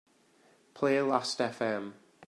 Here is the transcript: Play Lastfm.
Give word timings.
Play 0.73 0.97
Lastfm. 0.99 1.93